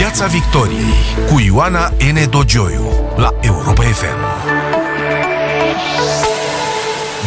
[0.00, 2.30] Piața Victoriei cu Ioana N.
[2.30, 2.84] Dogioiu
[3.16, 4.20] la Europa FM.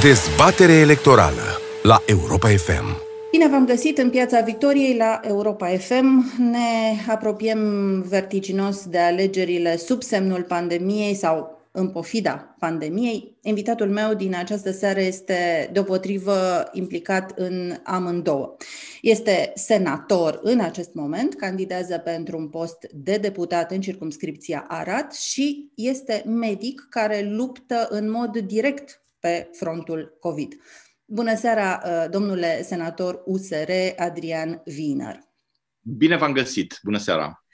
[0.01, 3.01] Dezbatere electorală la Europa FM.
[3.31, 6.33] Bine v-am găsit în Piața Victoriei la Europa FM.
[6.37, 6.59] Ne
[7.07, 7.59] apropiem
[8.01, 13.37] vertiginos de alegerile sub semnul pandemiei sau în pofida pandemiei.
[13.41, 18.55] Invitatul meu din această seară este deopotrivă implicat în amândouă.
[19.01, 25.71] Este senator în acest moment, candidează pentru un post de deputat în circumscripția Arad și
[25.75, 30.53] este medic care luptă în mod direct pe frontul COVID.
[31.05, 35.19] Bună seara, uh, domnule senator USR Adrian Wiener.
[35.79, 36.79] Bine v-am găsit!
[36.83, 37.45] Bună seara!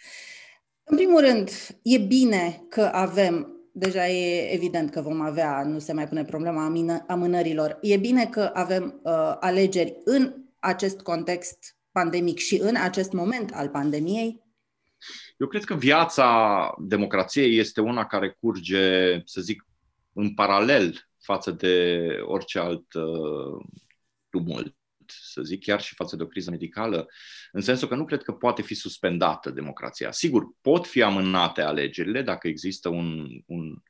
[0.84, 1.50] În primul rând,
[1.82, 6.74] e bine că avem deja e evident că vom avea, nu se mai pune problema
[7.08, 7.78] amânărilor.
[7.82, 13.70] E bine că avem uh, alegeri în acest context pandemic și în acest moment al
[13.70, 14.44] pandemiei?
[15.38, 19.66] Eu cred că viața democrației este una care curge, să zic,
[20.14, 23.66] în paralel față de orice alt uh,
[24.30, 24.79] tumult
[25.12, 27.08] să zic, chiar și față de o criză medicală,
[27.52, 30.12] în sensul că nu cred că poate fi suspendată democrația.
[30.12, 33.82] Sigur, pot fi amânate alegerile dacă există un, un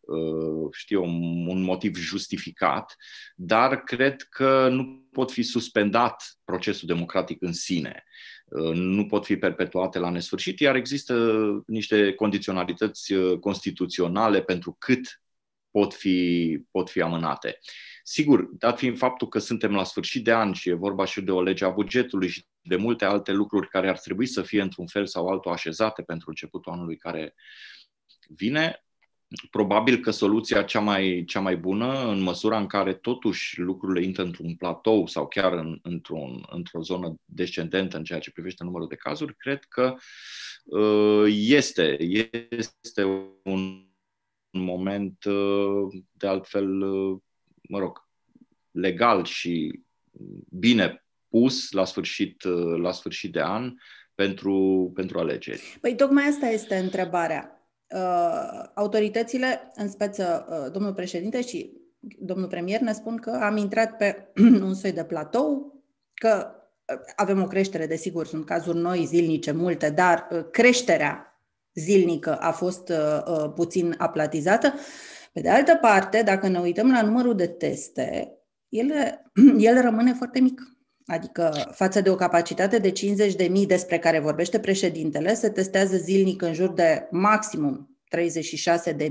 [0.00, 1.02] uh, știu,
[1.50, 2.96] un motiv justificat,
[3.34, 8.04] dar cred că nu pot fi suspendat procesul democratic în sine.
[8.44, 15.22] Uh, nu pot fi perpetuate la nesfârșit, iar există niște condiționalități uh, constituționale pentru cât
[15.70, 17.58] pot fi, pot fi amânate.
[18.02, 21.30] Sigur, dat fiind faptul că suntem la sfârșit de an și e vorba și de
[21.30, 24.86] o lege a bugetului și de multe alte lucruri care ar trebui să fie într-un
[24.86, 27.34] fel sau altul așezate pentru începutul anului care
[28.28, 28.84] vine,
[29.50, 34.22] probabil că soluția cea mai, cea mai bună, în măsura în care totuși lucrurile intră
[34.22, 38.96] într-un platou sau chiar în, într-un, într-o zonă descendentă în ceea ce privește numărul de
[38.96, 39.94] cazuri, cred că
[40.64, 41.96] uh, este,
[42.78, 43.04] este
[43.44, 43.88] un
[44.50, 47.18] moment uh, de altfel uh,
[47.70, 48.08] mă rog,
[48.70, 49.80] legal și
[50.48, 52.42] bine pus la sfârșit,
[52.82, 53.74] la sfârșit de an
[54.14, 55.78] pentru, pentru alegeri.
[55.80, 57.54] Păi tocmai asta este întrebarea.
[57.94, 61.72] Uh, autoritățile, în speță uh, domnul președinte și
[62.18, 64.32] domnul premier, ne spun că am intrat pe
[64.68, 65.82] un soi de platou,
[66.14, 66.50] că
[66.92, 71.24] uh, avem o creștere, desigur, sunt cazuri noi, zilnice, multe, dar creșterea
[71.74, 72.92] zilnică a fost
[73.54, 74.74] puțin aplatizată
[75.32, 78.34] pe de altă parte, dacă ne uităm la numărul de teste,
[78.68, 78.92] el,
[79.68, 80.60] el rămâne foarte mic.
[81.06, 86.52] Adică față de o capacitate de 50.000 despre care vorbește președintele, se testează zilnic în
[86.52, 89.08] jur de maximum 36.000,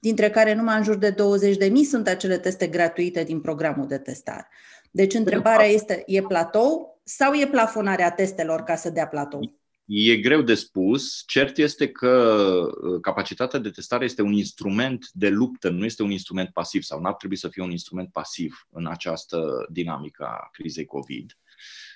[0.00, 1.16] dintre care numai în jur de 20.000
[1.88, 4.48] sunt acele teste gratuite din programul de testare.
[4.90, 9.59] Deci întrebarea este, e platou sau e plafonarea testelor ca să dea platou?
[9.92, 11.22] E greu de spus.
[11.26, 12.10] Cert este că
[12.82, 17.00] uh, capacitatea de testare este un instrument de luptă, nu este un instrument pasiv sau
[17.00, 21.38] n-ar trebui să fie un instrument pasiv în această dinamică a crizei COVID.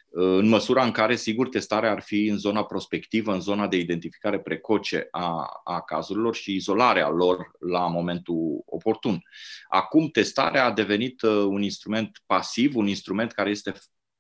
[0.09, 3.77] Uh, în măsura în care, sigur, testarea ar fi în zona prospectivă, în zona de
[3.77, 9.23] identificare precoce a, a cazurilor și izolarea lor la momentul oportun.
[9.69, 13.73] Acum, testarea a devenit uh, un instrument pasiv, un instrument care este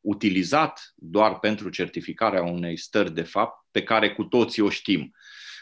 [0.04, 5.14] utilizat doar pentru certificarea unei stări de fapt pe care cu toții o știm.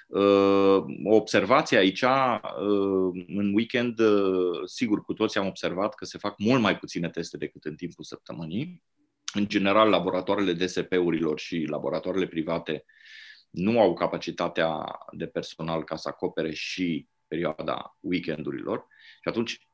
[0.07, 6.19] Uh, o observație aici, uh, în weekend, uh, sigur, cu toții am observat că se
[6.19, 8.83] fac mult mai puține teste decât în timpul săptămânii.
[9.35, 12.85] În general, laboratoarele DSP-urilor și laboratoarele private
[13.51, 18.87] nu au capacitatea de personal ca să acopere și perioada weekendurilor.
[19.15, 19.67] Și atunci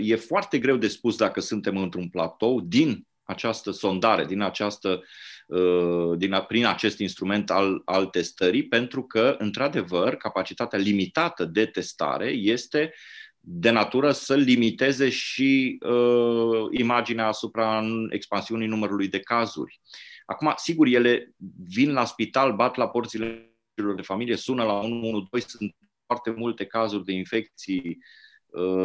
[0.00, 5.02] e foarte greu de spus dacă suntem într-un platou din această sondare, din această,
[5.46, 12.28] uh, din, prin acest instrument al, al testării, pentru că, într-adevăr, capacitatea limitată de testare
[12.28, 12.92] este
[13.40, 19.80] de natură să limiteze și uh, imaginea asupra expansiunii numărului de cazuri.
[20.26, 21.34] Acum, sigur, ele
[21.68, 23.50] vin la spital, bat la porțile
[23.96, 25.76] de familie, sună la 112, sunt
[26.06, 28.25] foarte multe cazuri de infecții Uh,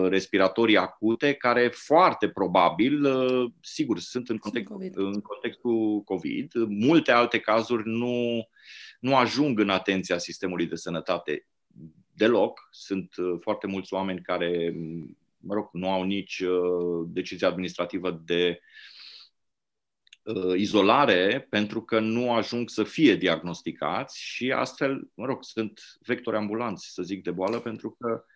[0.08, 4.98] respiratorii acute, care foarte probabil, uh, sigur, sunt în, context, COVID.
[4.98, 6.52] în contextul COVID.
[6.68, 8.48] Multe alte cazuri nu,
[9.00, 11.48] nu ajung în atenția sistemului de sănătate
[12.14, 12.68] deloc.
[12.72, 14.76] Sunt uh, foarte mulți oameni care,
[15.38, 16.44] mă rog, nu au nici
[17.08, 18.60] decizie administrativă de
[20.56, 26.94] izolare pentru că nu ajung să fie diagnosticați și astfel, mă rog, sunt vectori ambulanți,
[26.94, 28.31] să zic, de boală pentru că Uh,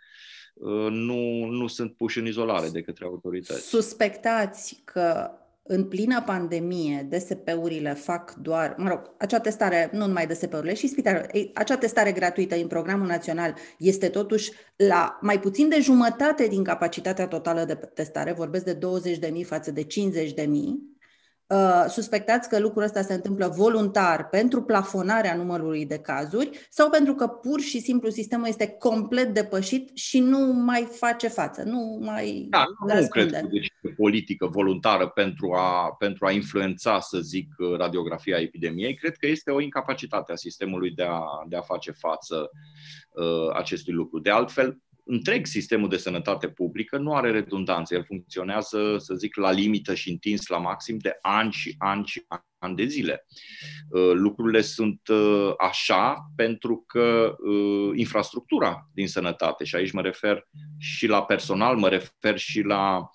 [0.90, 3.68] nu, nu sunt puși în izolare de către autorități.
[3.68, 5.30] Suspectați că
[5.68, 11.26] în plină pandemie, DSP-urile fac doar, mă rog, acea testare, nu numai DSP-urile, și spitalul,
[11.54, 17.28] acea testare gratuită în programul național este totuși la mai puțin de jumătate din capacitatea
[17.28, 20.95] totală de testare, vorbesc de 20.000 față de 50.000, Uh,
[21.88, 27.28] suspectați că lucrul ăsta se întâmplă voluntar pentru plafonarea numărului de cazuri sau pentru că
[27.28, 32.66] pur și simplu sistemul este complet depășit și nu mai face față, nu mai da,
[32.88, 38.38] nu, nu cred că deci politică voluntară pentru a, pentru a influența, să zic, radiografia
[38.38, 38.96] epidemiei.
[38.96, 42.50] Cred că este o incapacitate a sistemului de a, de a face față
[43.10, 44.20] uh, acestui lucru.
[44.20, 47.96] De altfel, întreg sistemul de sănătate publică nu are redundanță.
[47.96, 52.26] El funcționează, să zic, la limită și întins la maxim de ani și ani și
[52.28, 53.26] ani de zile.
[53.90, 60.48] Uh, lucrurile sunt uh, așa pentru că uh, infrastructura din sănătate, și aici mă refer
[60.78, 63.10] și la personal, mă refer și la,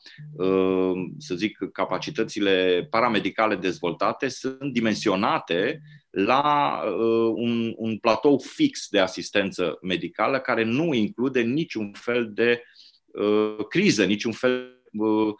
[1.18, 5.80] să zic, capacitățile paramedicale dezvoltate, sunt dimensionate
[6.10, 12.62] la uh, un, un platou fix de asistență medicală care nu include niciun fel de
[13.06, 15.34] uh, criză, niciun fel, uh,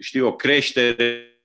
[0.00, 1.35] știu o creștere uh,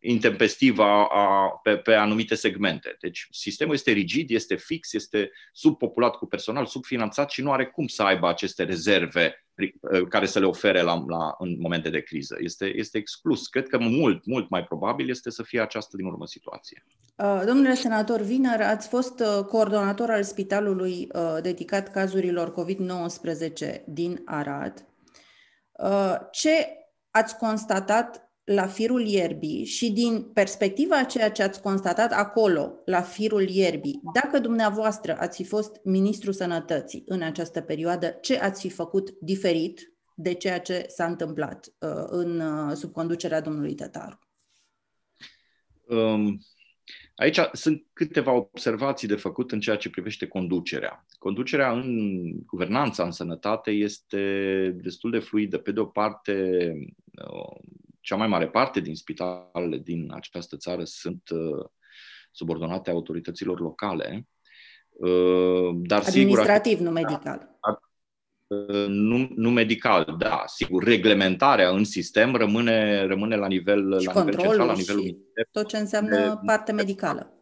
[0.00, 2.96] intempestivă a, a, pe, pe anumite segmente.
[3.00, 7.86] Deci sistemul este rigid, este fix, este subpopulat cu personal, subfinanțat și nu are cum
[7.86, 12.36] să aibă aceste rezerve uh, care să le ofere la, la, în momente de criză.
[12.40, 13.46] Este, este exclus.
[13.46, 16.84] Cred că mult, mult mai probabil este să fie această din urmă situație.
[17.16, 21.08] Uh, domnule senator Viner, ați fost uh, coordonator al spitalului
[21.42, 24.86] dedicat cazurilor COVID-19 din Arad.
[26.30, 26.81] Ce
[27.12, 33.00] ați constatat la firul ierbii și din perspectiva a ceea ce ați constatat acolo, la
[33.00, 38.70] firul ierbii, dacă dumneavoastră ați fi fost ministrul sănătății în această perioadă, ce ați fi
[38.70, 44.18] făcut diferit de ceea ce s-a întâmplat uh, în uh, sub conducerea domnului Tătaru?
[45.88, 46.38] Um,
[47.22, 51.04] aici sunt câteva observații de făcut în ceea ce privește conducerea.
[51.18, 54.20] Conducerea în guvernanța în sănătate este
[54.82, 55.58] destul de fluidă.
[55.58, 56.72] Pe de o parte,
[57.30, 57.60] uh,
[58.00, 61.64] cea mai mare parte din spitalele din această țară sunt uh,
[62.30, 64.28] subordonate autorităților locale.
[64.88, 67.58] Uh, dar Administrativ, sigur, nu medical.
[68.88, 74.40] Nu, nu medical, da, sigur, reglementarea în sistem rămâne, rămâne la nivel, și la nivel
[74.40, 75.16] central, la nivelul și
[75.50, 77.32] tot ce înseamnă de, parte medicală.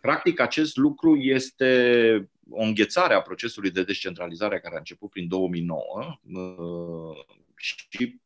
[0.00, 6.18] Practic, acest lucru este o înghețare a procesului de descentralizare care a început prin 2009
[7.56, 8.20] și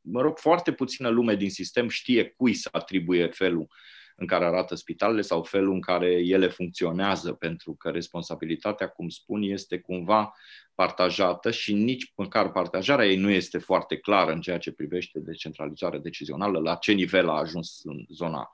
[0.00, 3.68] mă rog, foarte puțină lume din sistem știe cui să atribuie felul
[4.16, 9.42] în care arată spitalele sau felul în care ele funcționează, pentru că responsabilitatea, cum spun,
[9.42, 10.34] este cumva
[10.74, 15.98] partajată și nici măcar partajarea ei nu este foarte clară în ceea ce privește decentralizarea
[15.98, 18.50] decizională, la ce nivel a ajuns în zona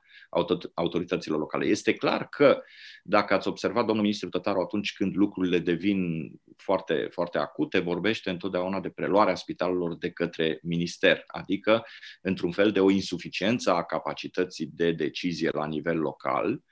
[0.75, 1.67] autorităților locale.
[1.67, 2.63] Este clar că,
[3.03, 8.81] dacă ați observat, domnul ministru Tătaru, atunci când lucrurile devin foarte, foarte acute, vorbește întotdeauna
[8.81, 11.85] de preluarea spitalelor de către minister, adică
[12.21, 16.63] într-un fel de o insuficiență a capacității de decizie la nivel local.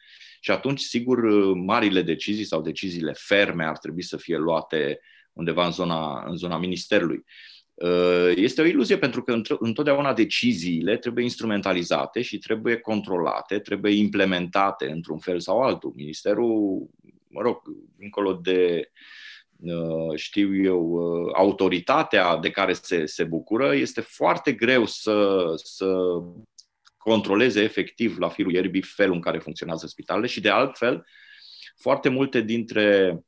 [0.40, 1.18] Și atunci, sigur,
[1.54, 5.00] marile decizii sau deciziile ferme ar trebui să fie luate
[5.32, 7.16] undeva în zona, în zona ministerului.
[7.16, 7.59] Uh,
[8.34, 15.18] este o iluzie pentru că întotdeauna deciziile trebuie instrumentalizate și trebuie controlate, trebuie implementate într-un
[15.18, 15.92] fel sau altul.
[15.96, 16.88] Ministerul,
[17.28, 17.62] mă rog,
[17.96, 18.90] dincolo de,
[19.60, 25.96] uh, știu eu, uh, autoritatea de care se, se bucură, este foarte greu să, să
[26.96, 31.06] controleze efectiv la firul ierbii felul în care funcționează spitalele și de altfel
[31.76, 33.18] foarte multe dintre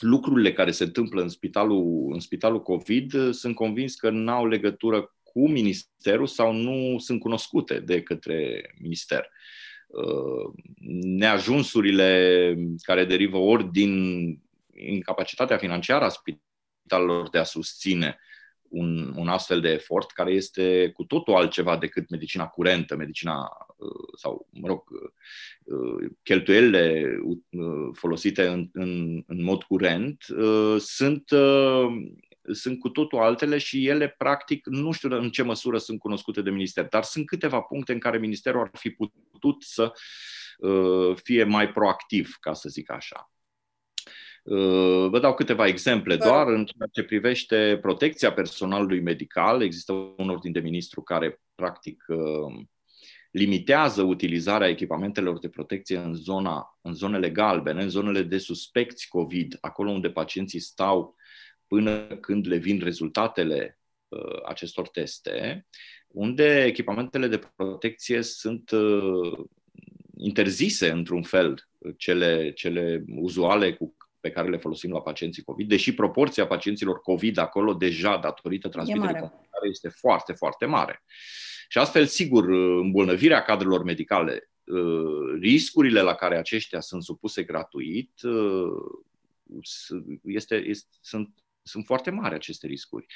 [0.00, 5.14] lucrurile care se întâmplă în spitalul, în spitalul COVID sunt convins că nu au legătură
[5.22, 9.28] cu ministerul sau nu sunt cunoscute de către minister.
[9.86, 10.52] Uh,
[11.02, 13.92] neajunsurile care derivă ori din
[14.74, 18.18] incapacitatea financiară a spitalelor de a susține
[18.74, 23.73] un, un astfel de efort care este cu totul altceva decât medicina curentă, medicina uh,
[24.16, 30.24] sau, mă rog, uh, cheltuielile uh, folosite în, în, în mod curent
[30.78, 31.24] sunt,
[32.52, 36.50] sunt cu totul altele și ele, practic, nu știu în ce măsură sunt cunoscute de
[36.50, 39.92] minister, dar sunt câteva puncte în care ministerul ar fi putut să
[41.14, 43.28] fie mai proactiv, ca să zic așa.
[44.44, 49.62] Uh, vă dau câteva exemple doar în ceea ce privește protecția personalului medical.
[49.62, 52.64] Există un ordin de ministru care, practic, uh,
[53.34, 59.58] limitează utilizarea echipamentelor de protecție în, zona, în zonele galbene, în zonele de suspecți COVID,
[59.60, 61.16] acolo unde pacienții stau
[61.66, 63.78] până când le vin rezultatele
[64.46, 65.66] acestor teste,
[66.08, 68.70] unde echipamentele de protecție sunt
[70.16, 75.94] interzise într-un fel cele, cele uzuale cu pe care le folosim la pacienții COVID, deși
[75.94, 81.02] proporția pacienților COVID acolo deja, datorită transmiterii comunitare, este foarte, foarte mare.
[81.68, 82.48] Și astfel, sigur,
[82.80, 88.72] îmbolnăvirea cadrelor medicale, uh, riscurile la care aceștia sunt supuse gratuit, uh,
[90.22, 93.06] este, este, sunt, sunt foarte mari aceste riscuri.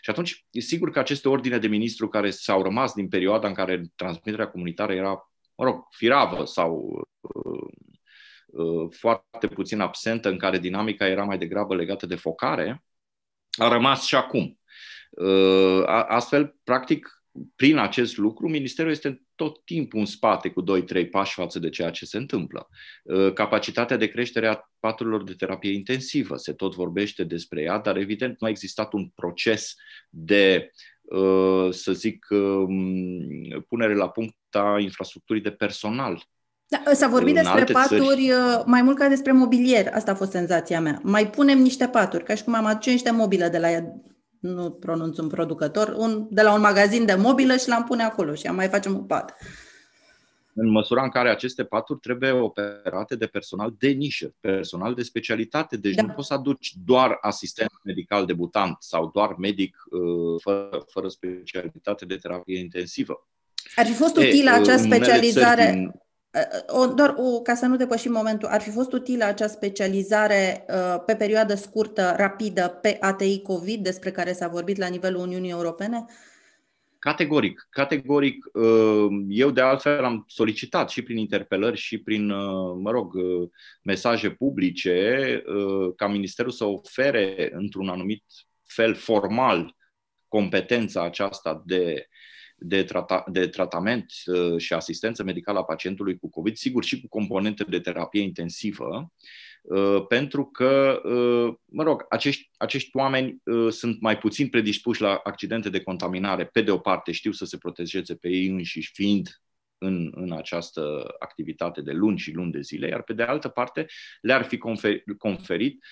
[0.00, 3.54] Și atunci, e sigur că aceste ordine de ministru care s-au rămas din perioada în
[3.54, 7.68] care transmiterea comunitară era, mă rog, firavă sau uh,
[8.52, 12.84] Uh, foarte puțin absentă, în care dinamica era mai degrabă legată de focare,
[13.50, 14.58] a rămas și acum.
[15.10, 17.17] Uh, astfel, practic,
[17.56, 21.90] prin acest lucru, Ministerul este tot timpul în spate cu 2-3 pași față de ceea
[21.90, 22.68] ce se întâmplă.
[23.02, 27.96] Uh, capacitatea de creștere a paturilor de terapie intensivă, se tot vorbește despre ea, dar
[27.96, 29.74] evident nu a existat un proces
[30.10, 30.70] de,
[31.70, 36.22] să zic, um, punere la punct a infrastructurii de personal
[36.68, 38.30] da, s-a vorbit despre paturi țări.
[38.30, 39.90] Uh, mai mult ca despre mobilier.
[39.94, 41.00] Asta a fost senzația mea.
[41.02, 43.68] Mai punem niște paturi, ca și cum am aduce niște mobilă de la,
[44.40, 48.34] nu pronunț un producător, un, de la un magazin de mobilă și l-am pune acolo
[48.34, 49.34] și am mai facem un pat.
[50.52, 55.76] În măsura în care aceste paturi trebuie operate de personal de nișă, personal de specialitate.
[55.76, 56.02] Deci da.
[56.02, 62.04] nu poți să aduci doar asistent medical debutant sau doar medic uh, fără, fără specialitate
[62.04, 63.28] de terapie intensivă.
[63.76, 65.92] Ar fi fost utilă acea specializare.
[66.30, 70.64] Din o, doar o, ca să nu depășim momentul, ar fi fost utilă acea specializare
[70.68, 75.50] uh, pe perioadă scurtă, rapidă, pe ATI COVID, despre care s-a vorbit la nivelul Uniunii
[75.50, 76.04] Europene?
[76.98, 78.44] Categoric, categoric.
[78.52, 83.48] Uh, eu de altfel am solicitat și prin interpelări și prin, uh, mă rog, uh,
[83.82, 85.42] mesaje publice
[85.96, 88.24] ca Ministerul să ofere într-un anumit
[88.64, 89.76] fel formal
[90.28, 92.08] competența aceasta de
[92.58, 97.08] de, trata, de tratament uh, și asistență medicală a pacientului cu COVID, sigur și cu
[97.08, 99.12] componente de terapie intensivă,
[99.62, 105.70] uh, pentru că, uh, mă rog, acești, acești oameni sunt mai puțin predispuși la accidente
[105.70, 106.44] de contaminare.
[106.44, 109.42] Pe de o parte, știu să se protejeze pe ei înșiși, fiind
[109.78, 113.86] în, în această activitate de luni și luni de zile, iar pe de altă parte
[114.20, 114.58] le-ar fi
[115.18, 115.84] conferit,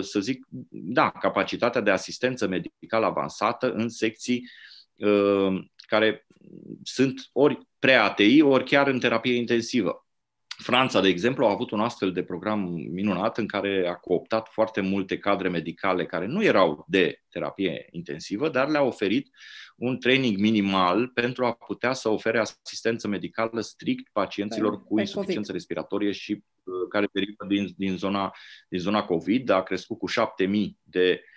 [0.00, 4.48] să zic, da, capacitatea de asistență medicală avansată în secții
[5.86, 6.26] care
[6.82, 10.00] sunt ori pre-ATI, ori chiar în terapie intensivă.
[10.58, 12.60] Franța, de exemplu, a avut un astfel de program
[12.90, 18.48] minunat în care a cooptat foarte multe cadre medicale care nu erau de terapie intensivă,
[18.48, 19.30] dar le-a oferit
[19.76, 26.12] un training minimal pentru a putea să ofere asistență medicală strict pacienților cu insuficiență respiratorie
[26.12, 28.34] și uh, care derivă din, din, zona,
[28.68, 29.48] din zona COVID.
[29.48, 31.35] A crescut cu 7000 de Uh,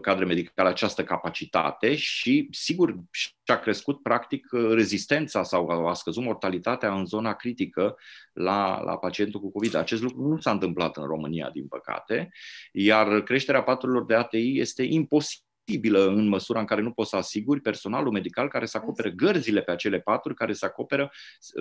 [0.00, 7.06] cadre medicale această capacitate și, sigur, și-a crescut practic rezistența sau a scăzut mortalitatea în
[7.06, 7.96] zona critică
[8.32, 9.74] la, la pacientul cu COVID.
[9.74, 12.30] Acest lucru nu s-a întâmplat în România, din păcate,
[12.72, 17.60] iar creșterea paturilor de ATI este imposibilă în măsura în care nu poți să asiguri
[17.60, 21.10] personalul medical care să acopere gărzile pe acele paturi, care să acoperă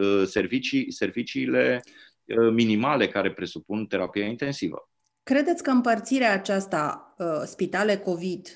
[0.01, 4.88] uh, servicii, serviciile uh, minimale care presupun terapia intensivă.
[5.29, 8.47] Credeți că împărțirea aceasta, uh, spitale COVID,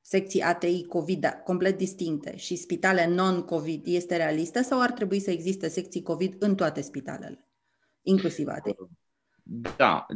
[0.00, 5.30] secții ATI COVID da, complet distincte și spitale non-COVID este realistă sau ar trebui să
[5.30, 7.48] existe secții COVID în toate spitalele,
[8.02, 8.74] inclusiv ATI?
[9.76, 10.06] Da,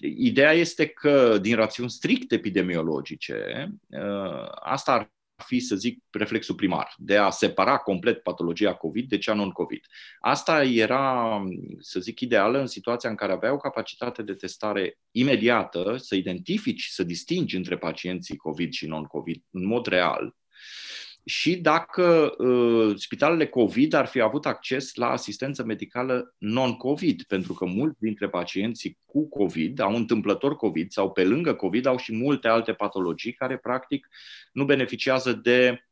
[0.00, 5.12] ideea este că din rațiuni strict epidemiologice, uh, asta ar
[5.42, 9.86] fi, să zic, reflexul primar, de a separa complet patologia COVID de cea non-COVID.
[10.20, 11.42] Asta era,
[11.78, 16.84] să zic, ideală în situația în care aveai o capacitate de testare imediată, să identifici,
[16.84, 20.34] să distingi între pacienții COVID și non-COVID în mod real,
[21.24, 27.64] și dacă uh, spitalele COVID ar fi avut acces la asistență medicală non-COVID, pentru că
[27.64, 32.48] mulți dintre pacienții cu COVID au întâmplător COVID sau pe lângă COVID au și multe
[32.48, 34.08] alte patologii care practic
[34.52, 35.84] nu beneficiază de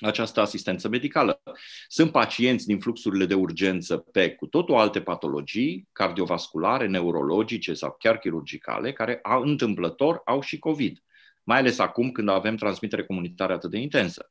[0.00, 1.42] această asistență medicală.
[1.88, 8.18] Sunt pacienți din fluxurile de urgență pe cu totul alte patologii cardiovasculare, neurologice sau chiar
[8.18, 11.02] chirurgicale, care au, întâmplător au și COVID
[11.48, 14.30] mai ales acum când avem transmitere comunitară atât de intensă.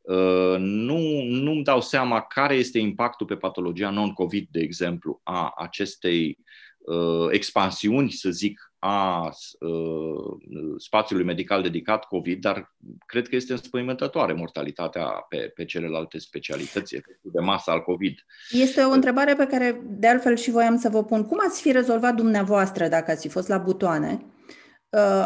[0.00, 6.38] Uh, nu, nu-mi dau seama care este impactul pe patologia non-COVID, de exemplu, a acestei
[6.78, 9.30] uh, expansiuni, să zic, a
[9.60, 10.36] uh,
[10.78, 12.74] spațiului medical dedicat COVID, dar
[13.06, 18.24] cred că este înspăimântătoare mortalitatea pe, pe celelalte specialități, efectul de masă al COVID.
[18.50, 21.26] Este o întrebare pe care, de altfel, și voiam să vă pun.
[21.26, 24.39] Cum ați fi rezolvat dumneavoastră dacă ați fi fost la butoane uh,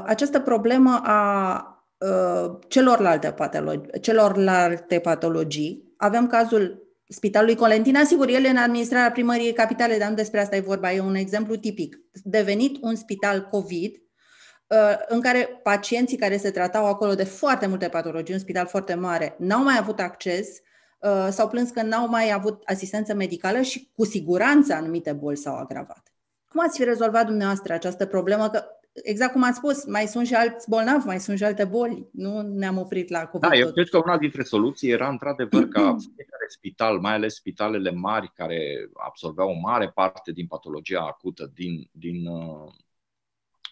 [0.05, 1.69] această problemă a
[1.99, 5.95] uh, celorlalte, patologii, celorlalte patologii.
[5.97, 10.57] Avem cazul Spitalului Colentina, sigur, el e în administrarea primăriei capitale, dar nu despre asta
[10.57, 11.99] e vorba, e un exemplu tipic.
[12.23, 13.95] Devenit un spital COVID,
[14.67, 18.95] uh, în care pacienții care se tratau acolo de foarte multe patologii, un spital foarte
[18.95, 20.49] mare, n-au mai avut acces,
[20.99, 25.57] uh, s-au plâns că n-au mai avut asistență medicală și cu siguranță anumite boli s-au
[25.57, 26.13] agravat.
[26.49, 28.51] Cum ați fi rezolvat dumneavoastră această problemă?
[28.51, 28.65] Că
[29.03, 32.07] exact cum ați spus, mai sunt și alți bolnavi, mai sunt și alte boli.
[32.13, 33.49] Nu ne-am oprit la COVID.
[33.49, 35.81] Da, eu cred că una dintre soluții era într-adevăr ca
[36.15, 41.89] fiecare spital, mai ales spitalele mari care absorbeau o mare parte din patologia acută din,
[41.93, 42.73] din uh,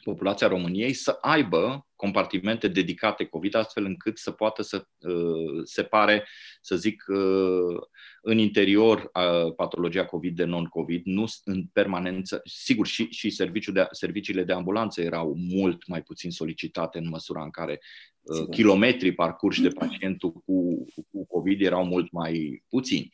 [0.03, 6.27] populația României, să aibă compartimente dedicate COVID, astfel încât să poată să uh, separe,
[6.61, 7.83] să zic, uh,
[8.23, 12.41] în interior uh, patologia COVID de non-COVID, nu în permanență.
[12.45, 17.43] Sigur, și, și serviciul de, serviciile de ambulanță erau mult mai puțin solicitate în măsura
[17.43, 17.81] în care
[18.21, 18.55] uh, Sigur.
[18.55, 23.11] kilometrii parcurși de pacientul cu, cu COVID erau mult mai puțini.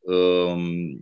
[0.00, 0.98] Um,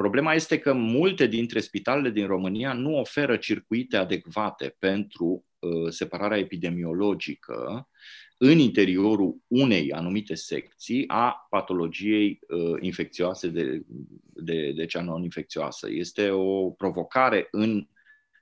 [0.00, 6.38] problema este că multe dintre spitalele din România nu oferă circuite adecvate pentru uh, separarea
[6.38, 7.88] epidemiologică
[8.36, 13.82] în interiorul unei anumite secții a patologiei uh, infecțioase de,
[14.34, 15.88] de, de cea non-infecțioasă.
[15.90, 17.86] Este o provocare în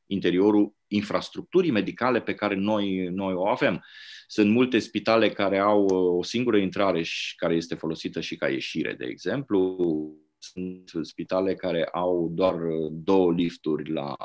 [0.06, 3.84] interiorul infrastructurii medicale pe care noi, noi o avem.
[4.26, 8.48] Sunt multe spitale care au uh, o singură intrare și care este folosită și ca
[8.48, 10.27] ieșire, de exemplu.
[10.52, 14.16] Sunt spitale care au doar uh, două lifturi la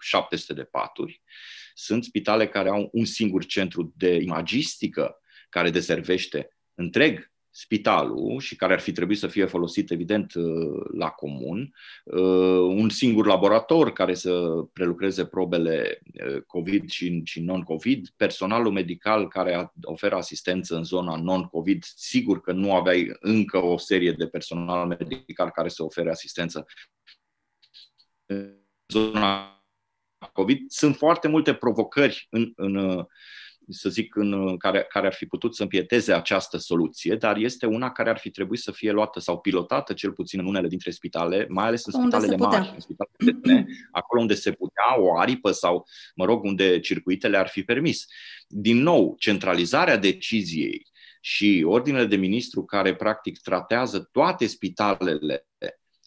[0.00, 1.22] 700 de paturi.
[1.74, 8.72] Sunt spitale care au un singur centru de imagistică care deservește întreg spitalul și care
[8.72, 14.14] ar fi trebuit să fie folosit, evident, uh, la comun, uh, un singur laborator care
[14.14, 21.84] să prelucreze probele uh, COVID și non-COVID, personalul medical care oferă asistență în zona non-COVID,
[21.84, 26.66] sigur că nu aveai încă o serie de personal medical care să ofere asistență
[28.26, 28.58] în
[28.92, 29.60] zona
[30.32, 30.70] COVID.
[30.70, 33.06] Sunt foarte multe provocări în, în
[33.68, 37.90] să zic, în, care, care ar fi putut să împieteze această soluție, dar este una
[37.90, 41.46] care ar fi trebuit să fie luată sau pilotată, cel puțin în unele dintre spitale,
[41.48, 45.86] mai ales în unde spitalele mari, în spitalele acolo unde se putea o aripă sau,
[46.14, 48.06] mă rog, unde circuitele ar fi permis.
[48.48, 50.86] Din nou, centralizarea deciziei
[51.20, 55.46] și ordinele de ministru care practic tratează toate spitalele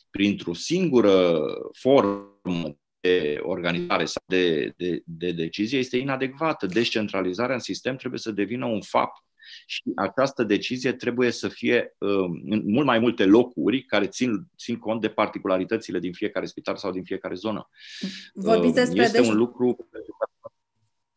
[0.10, 1.42] printr-o singură
[1.72, 6.66] formă de organizare sau de, de, de decizie este inadecvată.
[6.66, 9.24] Descentralizarea în sistem trebuie să devină un fapt
[9.66, 12.10] și această decizie trebuie să fie uh,
[12.50, 16.92] în mult mai multe locuri care țin, țin cont de particularitățile din fiecare spital sau
[16.92, 17.70] din fiecare zonă.
[18.34, 19.30] Vorbiți uh, despre este deci...
[19.30, 19.90] un lucru.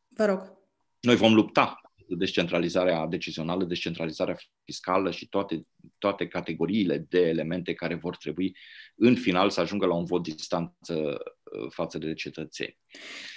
[0.09, 0.61] Vă rog.
[1.01, 1.81] Noi vom lupta
[2.16, 5.66] descentralizarea decizională, descentralizarea fiscală și toate,
[5.99, 8.57] toate categoriile de elemente care vor trebui
[8.95, 11.33] în final să ajungă la un vot distanță uh,
[11.69, 12.79] față de cetățeni.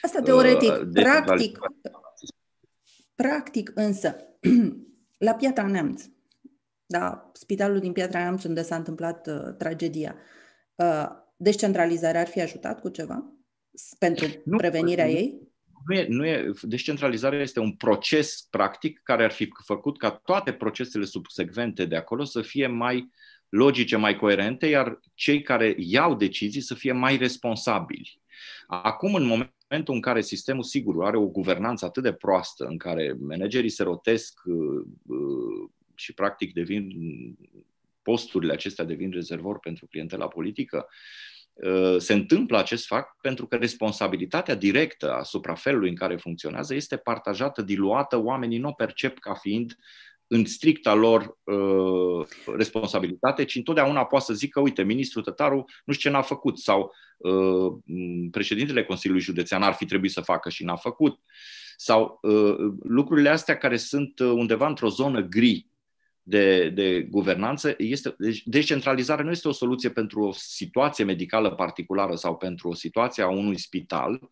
[0.01, 0.71] Asta teoretic.
[0.71, 1.58] Uh, practic,
[3.15, 4.15] practic însă,
[5.28, 6.04] la Piatra Neamț,
[6.86, 10.15] da, spitalul din Piatra Neamț unde s-a întâmplat uh, tragedia,
[10.75, 13.30] uh, descentralizarea ar fi ajutat cu ceva
[13.99, 15.45] pentru nu, prevenirea nu, ei?
[15.88, 20.54] nu e, nu e, descentralizarea este un proces practic care ar fi făcut ca toate
[20.54, 23.10] procesele subsecvente de acolo să fie mai
[23.55, 28.21] logice, mai coerente, iar cei care iau decizii să fie mai responsabili.
[28.67, 33.15] Acum, în momentul în care sistemul, sigur, are o guvernanță atât de proastă, în care
[33.19, 36.91] managerii se rotesc uh, uh, și practic devin
[38.01, 40.87] posturile acestea devin rezervori pentru clientela politică,
[41.55, 46.97] Uh, se întâmplă acest fapt pentru că responsabilitatea directă asupra felului în care funcționează este
[46.97, 49.77] partajată, diluată, oamenii nu o percep ca fiind
[50.27, 56.09] în stricta lor uh, responsabilitate, ci întotdeauna poate să zică, uite, ministrul Tătaru nu știu
[56.09, 57.73] ce n-a făcut sau uh,
[58.31, 61.19] președintele Consiliului Județean ar fi trebuit să facă și n-a făcut.
[61.77, 65.67] Sau uh, lucrurile astea care sunt uh, undeva într-o zonă gri
[66.27, 72.15] de, de guvernanță, este, deci descentralizarea nu este o soluție pentru o situație medicală particulară
[72.15, 74.29] sau pentru o situație a unui spital,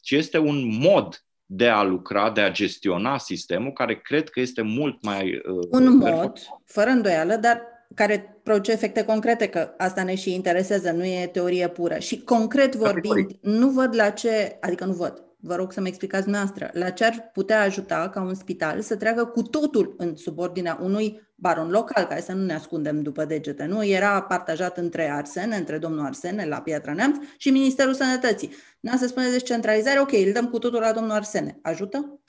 [0.00, 4.62] ci este un mod de a lucra, de a gestiona sistemul, care cred că este
[4.62, 5.42] mult mai.
[5.48, 7.62] Uh, un mod, fără îndoială, dar
[7.94, 11.98] care produce efecte concrete, că asta ne și interesează, nu e teorie pură.
[11.98, 16.70] Și concret vorbind, nu văd la ce, adică nu văd, vă rog să-mi explicați noastră,
[16.72, 21.20] la ce ar putea ajuta ca un spital să treacă cu totul în subordinea unui
[21.34, 23.84] baron local, care să nu ne ascundem după degete, nu?
[23.84, 28.54] Era partajat între Arsene, între domnul Arsene la Piatra Neamț și Ministerul Sănătății.
[28.80, 31.58] Nu să spune descentralizare, ok, îl dăm cu totul la domnul Arsene.
[31.62, 32.20] Ajută?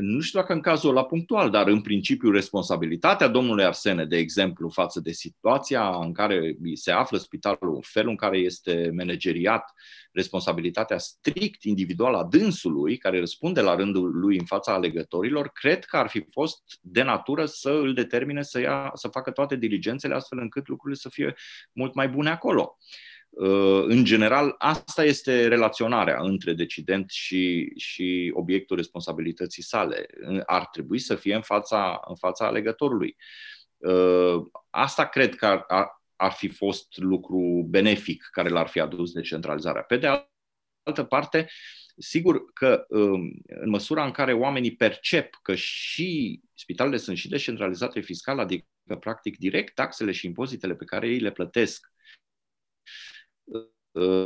[0.00, 4.68] Nu știu dacă în cazul la punctual, dar în principiu responsabilitatea domnului Arsene, de exemplu,
[4.68, 9.72] față de situația în care se află spitalul, felul în care este manageriat,
[10.12, 15.96] responsabilitatea strict individuală a dânsului, care răspunde la rândul lui în fața alegătorilor, cred că
[15.96, 20.38] ar fi fost de natură să îl determine să, ia, să facă toate diligențele astfel
[20.38, 21.34] încât lucrurile să fie
[21.72, 22.76] mult mai bune acolo.
[22.78, 23.17] Uh,
[23.86, 30.06] în general, asta este relaționarea între decident și, și obiectul responsabilității sale.
[30.46, 33.16] Ar trebui să fie în fața, în fața alegătorului.
[33.76, 39.12] Uh, asta cred că ar, ar, ar fi fost lucru benefic care l-ar fi adus
[39.12, 39.82] decentralizarea.
[39.82, 40.06] Pe de
[40.82, 41.48] altă parte,
[41.96, 48.00] sigur că um, în măsura în care oamenii percep că și spitalele sunt și descentralizate
[48.00, 48.66] fiscal, adică
[49.00, 51.97] practic direct taxele și impozitele pe care ei le plătesc Uh,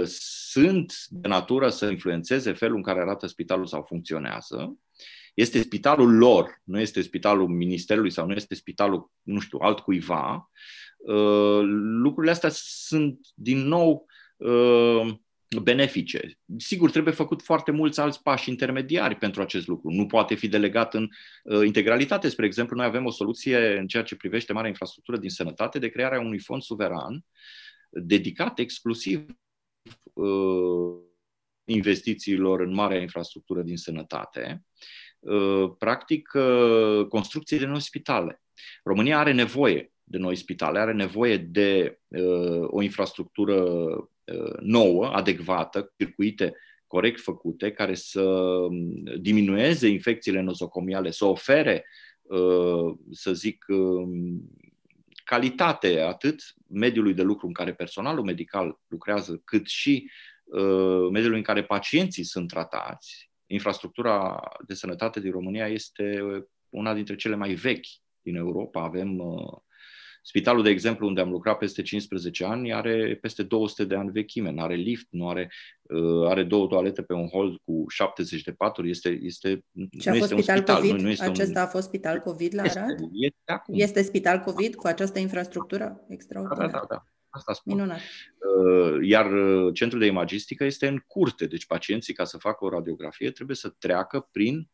[0.04, 4.76] sunt de natură să influențeze felul în care arată spitalul sau funcționează.
[5.34, 10.50] Este spitalul lor, nu este spitalul ministerului sau nu este spitalul, nu știu, altcuiva.
[10.96, 11.60] Uh,
[12.02, 15.14] lucrurile astea sunt, din nou, uh,
[15.62, 16.38] benefice.
[16.56, 19.90] Sigur, trebuie făcut foarte mulți alți pași intermediari pentru acest lucru.
[19.90, 21.08] Nu poate fi delegat în
[21.42, 22.28] uh, integralitate.
[22.28, 25.88] Spre exemplu, noi avem o soluție în ceea ce privește marea infrastructură din sănătate de
[25.88, 27.24] crearea unui fond suveran
[27.90, 29.34] dedicat exclusiv uh,
[31.64, 34.64] investițiilor în marea infrastructură din sănătate,
[35.18, 38.42] uh, practic uh, construcții de noi spitale.
[38.84, 41.98] România are nevoie de noi spitale, are nevoie de
[42.66, 43.64] o infrastructură
[44.60, 46.54] nouă, adecvată, circuite
[46.86, 51.84] corect făcute, care să um, diminueze infecțiile nozocomiale, să ofere,
[53.10, 54.50] să zic, um,
[55.32, 60.10] calitate atât mediului de lucru în care personalul medical lucrează, cât și
[60.44, 63.30] uh, mediului în care pacienții sunt tratați.
[63.46, 66.22] Infrastructura de sănătate din România este
[66.68, 67.86] una dintre cele mai vechi
[68.22, 68.82] din Europa.
[68.82, 69.58] Avem uh,
[70.24, 74.50] Spitalul, de exemplu, unde am lucrat peste 15 ani, are peste 200 de ani vechime,
[74.50, 75.50] nu are lift, nu are,
[75.82, 79.64] uh, are două toalete pe un hol cu 70 de paturi, este, este,
[79.98, 80.76] Și a nu fost este spital un spital.
[80.76, 80.94] COVID?
[80.94, 81.66] Nu, nu este Acesta un...
[81.66, 82.90] a fost spital COVID la Arad?
[82.90, 83.74] Este, este, acum.
[83.76, 86.70] este spital COVID cu această infrastructură extraordinară?
[86.70, 86.94] Da, da, da.
[86.94, 87.04] da.
[87.34, 87.74] Asta spun.
[87.74, 87.98] Minunat.
[87.98, 92.68] Uh, iar uh, centrul de imagistică este în curte, deci pacienții, ca să facă o
[92.68, 94.68] radiografie, trebuie să treacă prin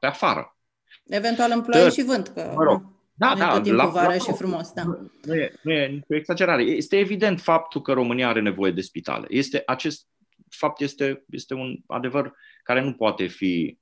[0.00, 0.58] pe afară.
[1.04, 2.28] Eventual în ploaie și vânt.
[2.28, 2.52] Că...
[2.54, 4.82] Mă rog, da, da, tot la, vară la, și frumos, da.
[5.22, 6.62] Nu e, nu e nicio exagerare.
[6.62, 9.26] Este evident faptul că România are nevoie de spitale.
[9.28, 10.06] Este, acest
[10.48, 13.78] fapt este, este un adevăr care nu poate fi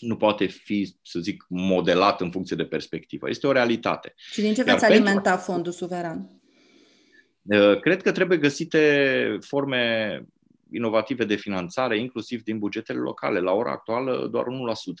[0.00, 3.28] nu poate fi, să zic, modelat în funcție de perspectivă.
[3.28, 4.14] Este o realitate.
[4.16, 5.52] Și din ce veți alimenta pentru...
[5.52, 6.40] fondul suveran?
[7.42, 10.24] Uh, cred că trebuie găsite forme
[10.70, 13.40] inovative de finanțare, inclusiv din bugetele locale.
[13.40, 14.44] La ora actuală, doar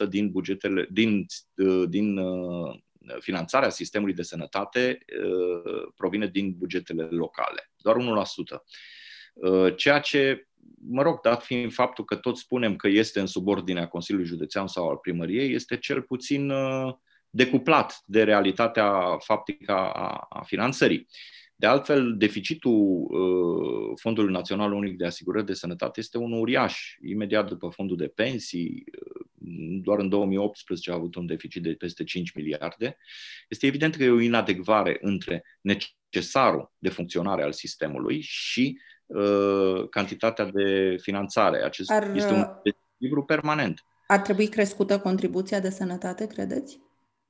[0.04, 2.78] 1% din bugetele, din, uh, din uh,
[3.18, 8.00] finanțarea sistemului de sănătate uh, provine din bugetele locale, doar 1%.
[9.34, 10.48] Uh, ceea ce,
[10.88, 14.88] mă rog, dat fiind faptul că toți spunem că este în subordinea Consiliului Județean sau
[14.88, 16.94] al primăriei, este cel puțin uh,
[17.30, 21.06] decuplat de realitatea faptică a, a finanțării.
[21.60, 26.96] De altfel, deficitul uh, Fondului Național Unic de Asigurări de Sănătate este un uriaș.
[27.02, 29.26] Imediat după fondul de pensii, uh,
[29.82, 32.96] doar în 2018 a avut un deficit de peste 5 miliarde.
[33.48, 40.44] Este evident că e o inadecvare între necesarul de funcționare al sistemului și uh, cantitatea
[40.44, 41.64] de finanțare.
[41.64, 43.84] Acest Ar, este un echilibru permanent.
[44.06, 46.80] Ar trebui crescută contribuția de sănătate, credeți?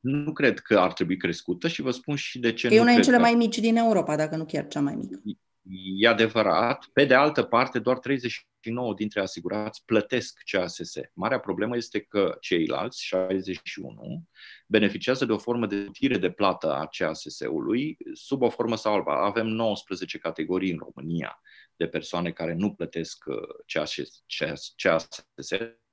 [0.01, 2.93] nu cred că ar trebui crescută și vă spun și de ce e nu una
[2.93, 5.23] din cele mai mici din Europa, dacă nu chiar cea mai mică.
[5.63, 6.89] E adevărat.
[6.93, 10.93] Pe de altă parte, doar 39 dintre asigurați plătesc CASS.
[11.15, 14.25] Marea problemă este că ceilalți, 61,
[14.67, 19.11] beneficiază de o formă de tire de plată a CASS-ului sub o formă sau alta.
[19.11, 21.41] Avem 19 categorii în România
[21.77, 23.25] de persoane care nu plătesc
[23.67, 25.25] CASS,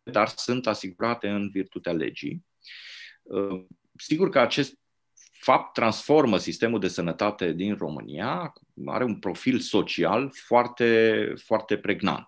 [0.03, 2.45] dar sunt asigurate în virtutea legii
[3.97, 4.79] sigur că acest
[5.39, 8.53] fapt transformă sistemul de sănătate din România,
[8.85, 12.27] are un profil social foarte, foarte pregnant.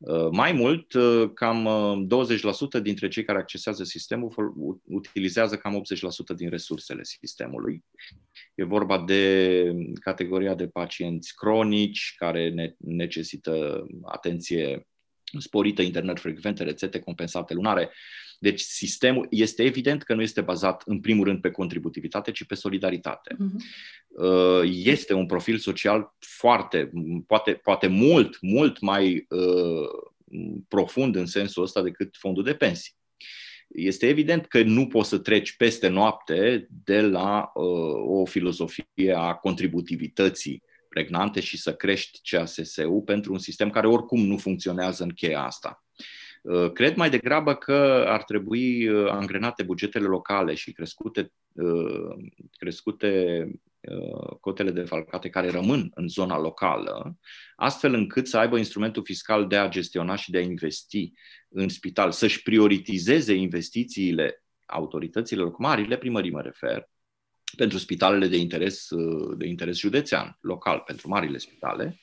[0.00, 1.68] Uh, mai mult, uh, cam
[2.06, 5.82] 20% uh, dintre cei care accesează sistemul utilizează cam
[6.32, 7.84] 80% din resursele sistemului.
[8.54, 14.86] E vorba de categoria de pacienți cronici care necesită atenție
[15.38, 17.90] sporită, internet frecvente, rețete compensate lunare,
[18.40, 22.54] deci sistemul este evident că nu este bazat în primul rând pe contributivitate, ci pe
[22.54, 23.34] solidaritate.
[23.34, 24.64] Uh-huh.
[24.84, 26.90] Este un profil social foarte,
[27.26, 29.88] poate, poate mult, mult mai uh,
[30.68, 32.94] profund în sensul ăsta decât fondul de pensii.
[33.68, 39.34] este evident că nu poți să treci peste noapte de la uh, o filozofie a
[39.34, 45.44] contributivității pregnante și să crești CASS-ul pentru un sistem care oricum nu funcționează în cheia
[45.44, 45.84] asta.
[46.42, 52.14] Uh, cred mai degrabă că ar trebui uh, angrenate bugetele locale și crescute, uh,
[52.56, 53.44] crescute
[54.40, 57.18] cotele de falcate care rămân în zona locală,
[57.56, 61.12] astfel încât să aibă instrumentul fiscal de a gestiona și de a investi
[61.48, 66.88] în spital, să-și prioritizeze investițiile autorităților, marile primării mă refer,
[67.56, 68.88] pentru spitalele de interes,
[69.36, 72.00] de interes județean, local, pentru marile spitale,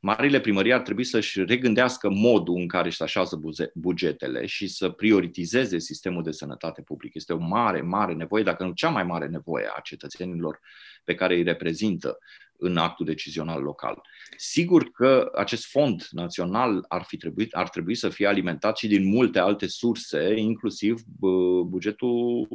[0.00, 3.40] marile primării ar trebui să-și regândească modul în care își așează
[3.74, 7.12] bugetele și să prioritizeze sistemul de sănătate publică.
[7.16, 10.60] Este o mare, mare nevoie, dacă nu cea mai mare nevoie a cetățenilor
[11.04, 12.18] pe care îi reprezintă
[12.62, 14.00] în actul decizional local.
[14.36, 19.08] Sigur că acest fond național ar, fi trebuit, ar trebui să fie alimentat și din
[19.08, 21.02] multe alte surse, inclusiv
[21.66, 22.48] bugetul,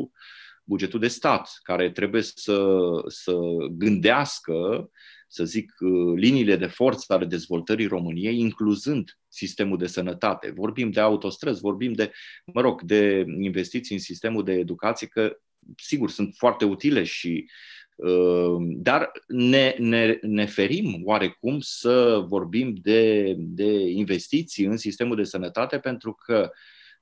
[0.68, 3.34] bugetul de stat, care trebuie să, să
[3.72, 4.90] gândească
[5.28, 5.74] să zic,
[6.16, 10.52] liniile de forță ale dezvoltării României, incluzând sistemul de sănătate.
[10.56, 12.12] Vorbim de autostrăzi, vorbim de,
[12.46, 15.38] mă rog, de investiții în sistemul de educație, că
[15.78, 17.50] sigur sunt foarte utile și
[17.96, 25.24] uh, dar ne, ne, ne ferim oarecum să vorbim de, de investiții în sistemul de
[25.24, 26.52] sănătate pentru că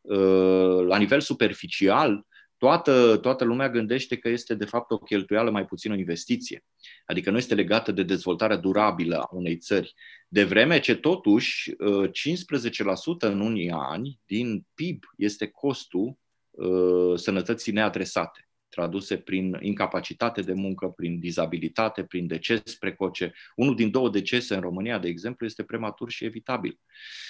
[0.02, 2.26] uh, la nivel superficial
[2.63, 6.65] toată, toată lumea gândește că este de fapt o cheltuială mai puțin o investiție.
[7.06, 9.93] Adică nu este legată de dezvoltarea durabilă a unei țări.
[10.28, 16.17] De vreme ce totuși 15% uh, în unii ani din PIB este costul
[16.49, 23.34] uh, sănătății neadresate traduse prin incapacitate de muncă, prin dizabilitate, prin deces precoce.
[23.56, 26.80] Unul din două decese în România, de exemplu, este prematur și evitabil.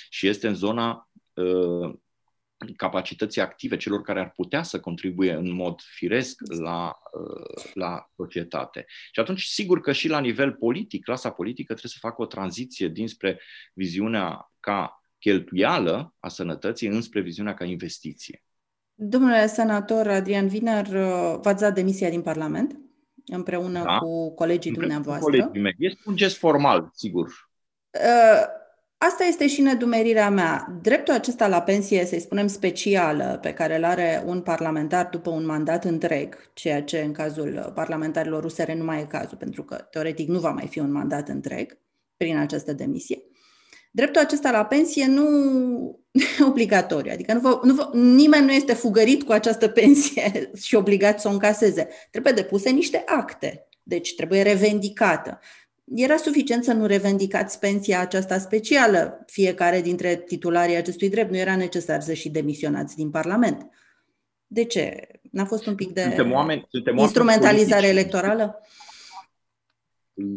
[0.10, 1.94] Și este în zona uh,
[2.76, 8.86] capacității active celor care ar putea să contribuie în mod firesc la, uh, la societate.
[9.12, 12.88] Și atunci, sigur că și la nivel politic, clasa politică trebuie să facă o tranziție
[12.88, 13.40] dinspre
[13.74, 18.44] viziunea ca cheltuială a sănătății înspre viziunea ca investiție.
[18.94, 22.78] Domnule senator Adrian Viner, uh, v-ați dat demisia din Parlament
[23.26, 23.98] împreună da.
[23.98, 25.32] cu colegii împreună dumneavoastră.
[25.32, 25.76] Cu colegii mei.
[25.78, 27.28] Este un gest formal, sigur.
[27.90, 28.62] Uh,
[29.06, 30.80] Asta este și nedumerirea mea.
[30.82, 35.46] Dreptul acesta la pensie, să-i spunem specială, pe care îl are un parlamentar după un
[35.46, 40.28] mandat întreg, ceea ce în cazul parlamentarilor rusere nu mai e cazul, pentru că teoretic
[40.28, 41.78] nu va mai fi un mandat întreg
[42.18, 43.22] prin această demisie.
[43.92, 45.26] Dreptul acesta la pensie nu
[46.12, 50.76] e obligatoriu, adică nu vă, nu vă, nimeni nu este fugărit cu această pensie și
[50.76, 51.88] obligat să o încaseze.
[52.12, 55.40] Trebuie depuse niște acte, deci trebuie revendicată
[55.96, 59.24] era suficient să nu revendicați pensia aceasta specială.
[59.26, 63.68] Fiecare dintre titularii acestui drept nu era necesar să și demisionați din Parlament.
[64.48, 65.08] De ce?
[65.32, 68.00] N-a fost un pic de suntem oameni, suntem instrumentalizare politici.
[68.00, 68.60] electorală?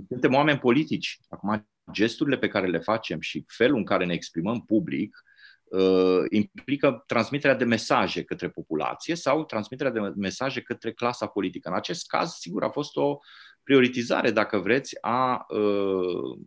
[0.08, 1.18] Suntem oameni politici.
[1.28, 5.24] Acum, gesturile pe care le facem și felul în care ne exprimăm public
[5.64, 11.68] uh, implică transmiterea de mesaje către populație sau transmiterea de mesaje către clasa politică.
[11.68, 13.18] În acest caz, sigur, a fost o
[13.66, 16.38] prioritizare, dacă vreți, a uh,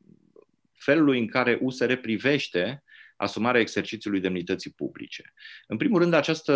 [0.74, 2.84] felului în care USR privește
[3.16, 5.34] asumarea exercițiului demnității publice.
[5.68, 6.54] În primul rând, această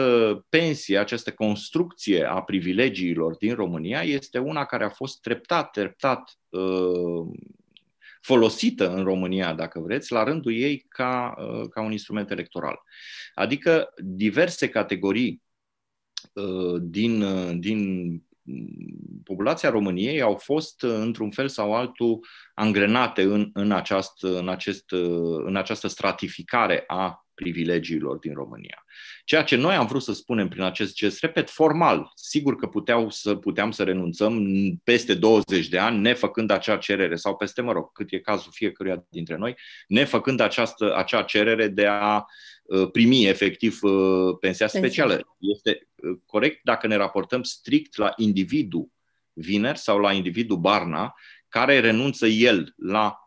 [0.50, 7.28] pensie, această construcție a privilegiilor din România este una care a fost treptat, treptat uh,
[8.22, 12.82] folosită în România, dacă vreți, la rândul ei ca, uh, ca un instrument electoral.
[13.34, 15.42] Adică diverse categorii
[16.82, 17.24] din,
[17.60, 18.22] din
[19.24, 22.20] populația României au fost, uh, într-un fel sau altul,
[22.54, 28.86] angrenate în, în, această, în, acest, uh, în această stratificare a privilegiilor din România.
[29.26, 33.10] Ceea ce noi am vrut să spunem prin acest gest, repet, formal, sigur că puteau
[33.10, 34.46] să, puteam să renunțăm
[34.84, 39.06] peste 20 de ani, nefăcând acea cerere, sau peste, mă rog, cât e cazul fiecăruia
[39.10, 39.56] dintre noi,
[39.88, 42.26] nefăcând această, acea cerere de a
[42.64, 45.20] uh, primi efectiv uh, pensia specială.
[45.40, 48.92] Este uh, corect dacă ne raportăm strict la individul
[49.34, 51.14] Viner sau la individul Barna,
[51.50, 53.23] care renunță el la Uh,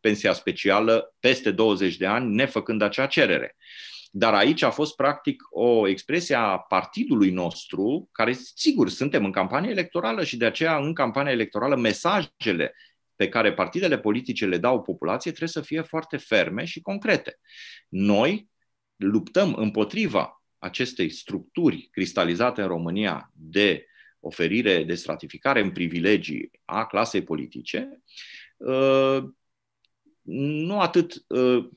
[0.00, 3.56] pensia specială peste 20 de ani, nefăcând acea cerere.
[4.14, 9.70] Dar aici a fost practic o expresie a partidului nostru, care, sigur, suntem în campanie
[9.70, 12.74] electorală și de aceea în campania electorală mesajele
[13.16, 17.38] pe care partidele politice le dau populației trebuie să fie foarte ferme și concrete.
[17.88, 18.48] Noi
[18.96, 23.86] luptăm împotriva acestei structuri cristalizate în România de
[24.20, 27.98] oferire, de stratificare în privilegii a clasei politice Uh,
[30.22, 31.68] nu atât uh,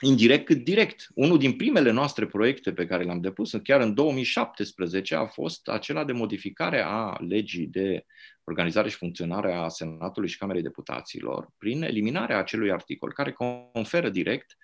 [0.00, 1.08] indirect cât direct.
[1.14, 6.04] Unul din primele noastre proiecte pe care le-am depus, chiar în 2017, a fost acela
[6.04, 8.04] de modificare a legii de
[8.44, 13.36] organizare și funcționare a Senatului și Camerei Deputaților prin eliminarea acelui articol care
[13.72, 14.56] conferă direct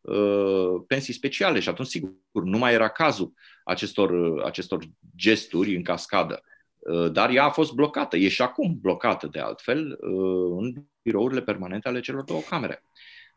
[0.00, 3.32] uh, pensii speciale și atunci, sigur, nu mai era cazul
[3.64, 4.84] acestor, acestor
[5.16, 6.42] gesturi în cascadă.
[6.88, 11.42] Uh, dar ea a fost blocată, e și acum blocată de altfel uh, în birourile
[11.42, 12.84] permanente ale celor două camere.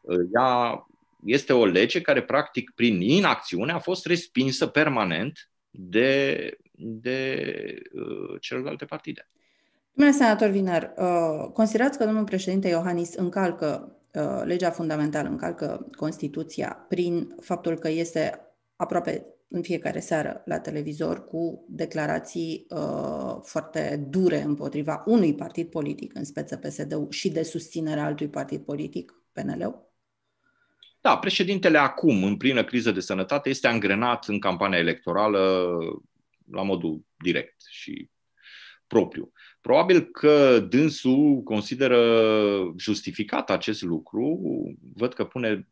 [0.01, 0.85] Uh, ea
[1.25, 7.43] este o lege care, practic, prin inacțiune, a fost respinsă permanent de, de
[7.93, 9.27] uh, celelalte partide.
[9.93, 16.85] Domnule senator Viner, uh, considerați că domnul președinte Iohannis încalcă uh, legea fundamentală, încalcă Constituția
[16.89, 18.39] prin faptul că este
[18.75, 26.15] aproape în fiecare seară la televizor cu declarații uh, foarte dure împotriva unui partid politic,
[26.15, 29.89] în speță PSD-ul, și de susținerea altui partid politic, PNL-ul?
[31.01, 35.67] Da, președintele acum, în plină criză de sănătate, este angrenat în campania electorală
[36.51, 38.09] la modul direct și
[38.87, 39.31] propriu.
[39.61, 42.01] Probabil că dânsul consideră
[42.77, 44.39] justificat acest lucru.
[44.95, 45.67] Văd că pune,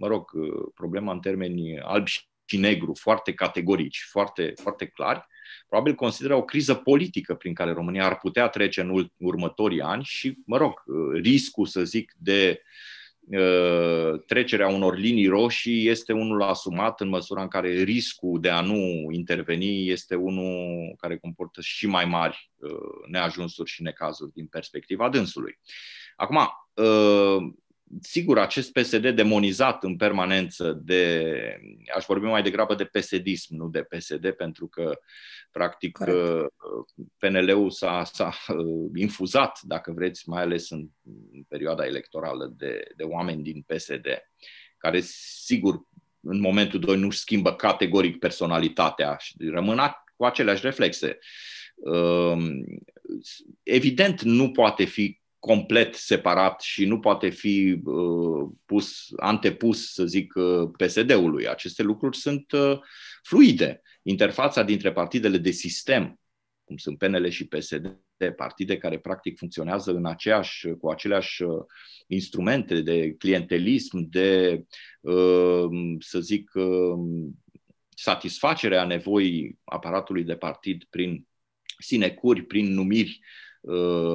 [0.00, 0.30] mă rog,
[0.74, 2.20] problema în termeni albi și
[2.52, 5.26] negru, foarte categorici, foarte, foarte clari.
[5.68, 10.38] Probabil consideră o criză politică prin care România ar putea trece în următorii ani și,
[10.46, 10.82] mă rog,
[11.14, 12.66] riscul, să zic, de uh,
[13.30, 18.60] Uh, trecerea unor linii roșii este unul asumat în măsura în care riscul de a
[18.60, 22.70] nu interveni este unul care comportă și mai mari uh,
[23.08, 25.58] neajunsuri și necazuri din perspectiva dânsului.
[26.16, 26.36] Acum,
[26.74, 27.52] uh,
[28.00, 31.32] sigur, acest PSD demonizat în permanență de,
[31.96, 34.98] aș vorbi mai degrabă de PSDism, nu de PSD, pentru că,
[35.50, 36.18] practic, Corect.
[36.18, 40.88] Uh, PNL-ul s-a, s-a uh, infuzat, dacă vreți, mai ales în
[41.48, 44.06] perioada electorală de, de oameni din PSD,
[44.76, 45.00] care,
[45.44, 45.86] sigur,
[46.20, 49.78] în momentul 2 nu-și schimbă categoric personalitatea și rămân
[50.16, 51.18] cu aceleași reflexe.
[51.74, 52.36] Uh,
[53.62, 60.34] evident, nu poate fi complet separat și nu poate fi uh, pus, antepus, să zic,
[60.34, 61.48] uh, PSD-ului.
[61.48, 62.78] Aceste lucruri sunt uh,
[63.22, 63.82] fluide.
[64.02, 66.20] Interfața dintre partidele de sistem,
[66.64, 67.98] cum sunt PNL și PSD,
[68.36, 71.64] partide care practic funcționează în aceeași, cu aceleași uh,
[72.06, 74.64] instrumente de clientelism, de,
[75.00, 77.28] uh, să zic, uh,
[77.88, 81.26] satisfacerea nevoii aparatului de partid prin
[81.78, 83.45] sinecuri, prin numiri uh,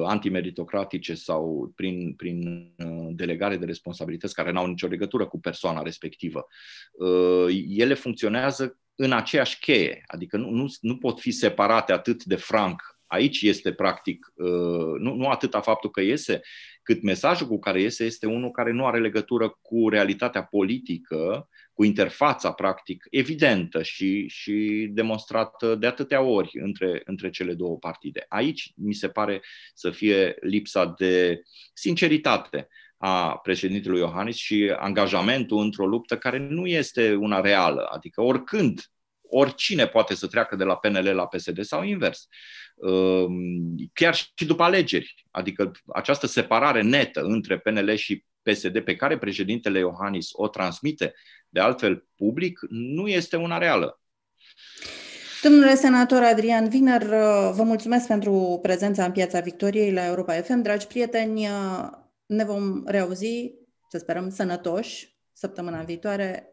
[0.04, 6.46] antimeritocratice sau prin, prin uh, delegare de responsabilități care n-au nicio legătură cu persoana respectivă.
[6.92, 12.36] Uh, ele funcționează în aceeași cheie, adică nu, nu, nu pot fi separate atât de
[12.36, 12.82] franc.
[13.06, 16.40] Aici este practic, uh, nu, nu atâta faptul că iese,
[16.82, 21.84] cât mesajul cu care iese este unul care nu are legătură cu realitatea politică, cu
[21.84, 28.24] interfața practic evidentă și, și demonstrată de atâtea ori între, între cele două partide.
[28.28, 29.42] Aici mi se pare
[29.74, 31.42] să fie lipsa de
[31.74, 38.80] sinceritate a președintelui Iohannis și angajamentul într-o luptă care nu este una reală, adică oricând
[39.34, 42.28] oricine poate să treacă de la PNL la PSD sau invers.
[42.86, 45.14] Ehm, chiar și după alegeri.
[45.30, 51.14] Adică această separare netă între PNL și PSD pe care președintele Iohannis o transmite
[51.48, 54.00] de altfel public, nu este una reală.
[55.42, 57.06] Domnule senator Adrian Wiener,
[57.52, 60.62] vă mulțumesc pentru prezența în Piața Victoriei la Europa FM.
[60.62, 61.48] Dragi prieteni,
[62.26, 63.52] ne vom reauzi,
[63.88, 66.50] să sperăm, sănătoși săptămâna viitoare.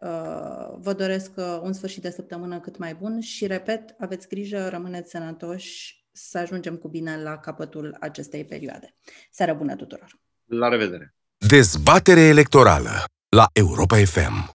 [0.78, 6.08] Vă doresc un sfârșit de săptămână cât mai bun și, repet, aveți grijă, rămâneți sănătoși
[6.12, 8.96] să ajungem cu bine la capătul acestei perioade.
[9.32, 10.20] Seară bună tuturor!
[10.46, 11.16] La revedere!
[11.50, 14.54] Dezbatere electorală la Europa FM.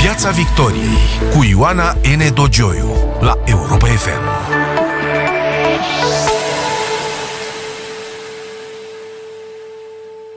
[0.00, 0.98] Piața Victoriei
[1.34, 2.34] cu Ioana N.
[2.34, 2.88] Dogioiu
[3.20, 4.75] la Europa FM.